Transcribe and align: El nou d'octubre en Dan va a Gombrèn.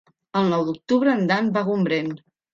El 0.39 0.47
nou 0.53 0.63
d'octubre 0.69 1.13
en 1.17 1.23
Dan 1.33 1.53
va 1.59 1.65
a 1.65 1.65
Gombrèn. 1.69 2.13